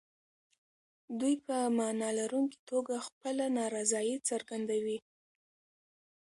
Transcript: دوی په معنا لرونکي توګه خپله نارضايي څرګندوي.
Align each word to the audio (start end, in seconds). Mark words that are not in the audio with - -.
دوی 1.19 1.35
په 1.45 1.55
معنا 1.77 2.09
لرونکي 2.19 2.59
توګه 2.69 2.95
خپله 3.07 3.45
نارضايي 3.57 4.15
څرګندوي. 4.29 4.97